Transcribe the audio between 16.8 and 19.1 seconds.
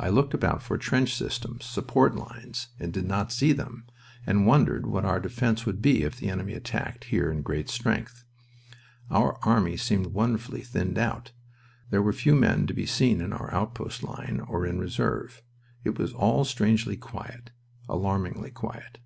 quiet. Alarmingly quiet.